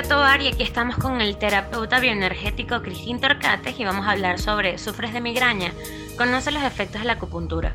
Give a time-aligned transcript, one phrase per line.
[0.00, 4.38] José Tobar y aquí estamos con el terapeuta bioenergético Cristín Torcates y vamos a hablar
[4.38, 5.72] sobre ¿sufres de migraña?
[6.16, 7.74] Conoce los efectos de la acupuntura.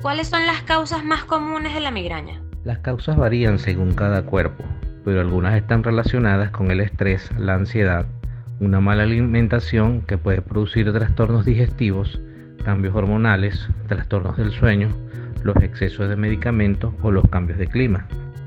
[0.00, 2.40] ¿Cuáles son las causas más comunes de la migraña?
[2.64, 4.64] Las causas varían según cada cuerpo,
[5.04, 8.06] pero algunas están relacionadas con el estrés, la ansiedad,
[8.60, 12.18] una mala alimentación que puede producir trastornos digestivos,
[12.64, 14.88] cambios hormonales, trastornos del sueño,
[15.42, 18.06] los excesos de medicamentos o los cambios de clima.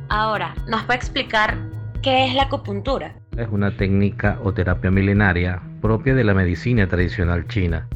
[0.09, 1.57] Ahora, ¿nos va a explicar
[2.01, 3.15] qué es la acupuntura?
[3.37, 7.87] Es una técnica o terapia milenaria propia de la medicina tradicional china,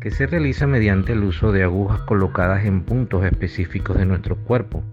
[0.00, 4.84] que se realiza mediante el uso de agujas colocadas en puntos específicos de nuestro cuerpo,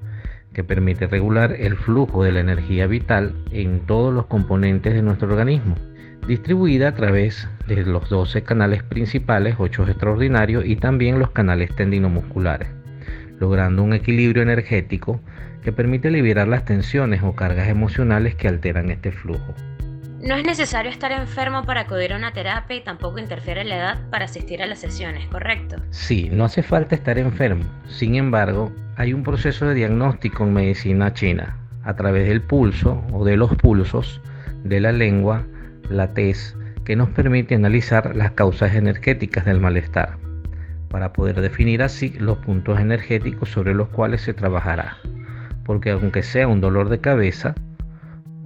[0.53, 5.27] que permite regular el flujo de la energía vital en todos los componentes de nuestro
[5.29, 5.75] organismo,
[6.27, 12.80] distribuida a través de los 12 canales principales, 8 extraordinarios y también los canales tendinomusculares
[13.41, 15.19] logrando un equilibrio energético
[15.63, 19.53] que permite liberar las tensiones o cargas emocionales que alteran este flujo.
[20.21, 24.09] No es necesario estar enfermo para acudir a una terapia y tampoco interfiere la edad
[24.11, 25.77] para asistir a las sesiones, ¿correcto?
[25.89, 27.63] Sí, no hace falta estar enfermo.
[27.87, 33.25] Sin embargo, hay un proceso de diagnóstico en medicina china a través del pulso o
[33.25, 34.21] de los pulsos
[34.63, 35.43] de la lengua,
[35.89, 40.19] la tez, que nos permite analizar las causas energéticas del malestar
[40.91, 44.97] para poder definir así los puntos energéticos sobre los cuales se trabajará.
[45.65, 47.55] Porque aunque sea un dolor de cabeza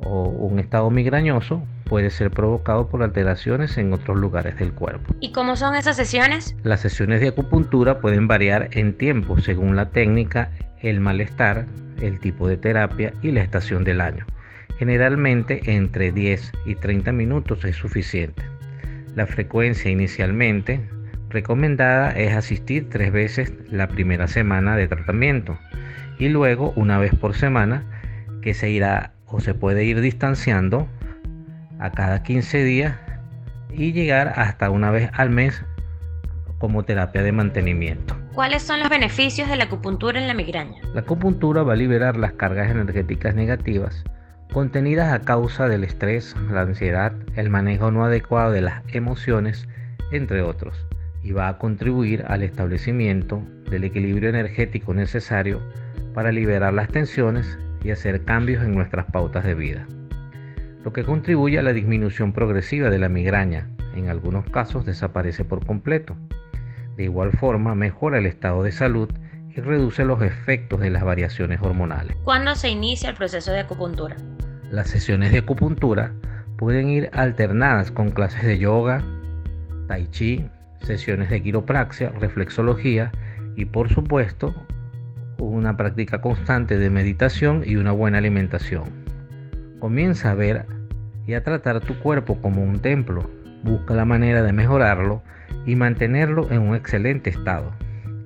[0.03, 5.13] o un estado migrañoso, puede ser provocado por alteraciones en otros lugares del cuerpo.
[5.19, 6.55] ¿Y cómo son esas sesiones?
[6.63, 10.51] Las sesiones de acupuntura pueden variar en tiempo según la técnica,
[10.81, 11.65] el malestar,
[11.99, 14.25] el tipo de terapia y la estación del año.
[14.77, 18.43] Generalmente entre 10 y 30 minutos es suficiente.
[19.15, 20.81] La frecuencia inicialmente
[21.35, 25.59] recomendada es asistir tres veces la primera semana de tratamiento
[26.17, 27.83] y luego una vez por semana
[28.41, 30.87] que se irá o se puede ir distanciando
[31.77, 32.95] a cada 15 días
[33.73, 35.61] y llegar hasta una vez al mes
[36.57, 38.15] como terapia de mantenimiento.
[38.33, 40.81] ¿Cuáles son los beneficios de la acupuntura en la migraña?
[40.93, 44.05] La acupuntura va a liberar las cargas energéticas negativas
[44.53, 49.67] contenidas a causa del estrés, la ansiedad, el manejo no adecuado de las emociones,
[50.13, 50.87] entre otros
[51.25, 53.41] y va a contribuir al establecimiento
[53.71, 55.59] del equilibrio energético necesario
[56.13, 59.87] para liberar las tensiones y hacer cambios en nuestras pautas de vida,
[60.83, 65.65] lo que contribuye a la disminución progresiva de la migraña, en algunos casos desaparece por
[65.65, 66.15] completo.
[66.95, 69.09] De igual forma mejora el estado de salud
[69.49, 72.15] y reduce los efectos de las variaciones hormonales.
[72.23, 74.15] ¿Cuándo se inicia el proceso de acupuntura?
[74.69, 76.11] Las sesiones de acupuntura
[76.57, 79.03] pueden ir alternadas con clases de yoga,
[79.87, 80.45] tai chi,
[80.85, 83.11] sesiones de quiropraxia, reflexología
[83.55, 84.53] y por supuesto
[85.37, 88.83] una práctica constante de meditación y una buena alimentación.
[89.79, 90.65] Comienza a ver
[91.27, 93.29] y a tratar tu cuerpo como un templo.
[93.63, 95.21] Busca la manera de mejorarlo
[95.65, 97.71] y mantenerlo en un excelente estado.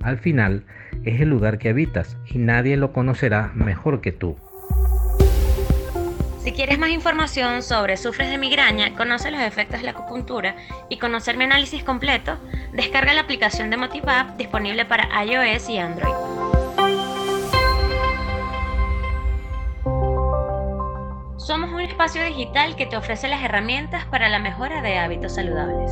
[0.01, 0.63] Al final
[1.03, 4.37] es el lugar que habitas y nadie lo conocerá mejor que tú.
[6.49, 10.55] Si quieres más información sobre sufres de migraña, conoce los efectos de la acupuntura
[10.89, 12.39] y conocer mi análisis completo,
[12.73, 16.11] descarga la aplicación de MotivaApp disponible para iOS y Android.
[21.37, 25.91] Somos un espacio digital que te ofrece las herramientas para la mejora de hábitos saludables.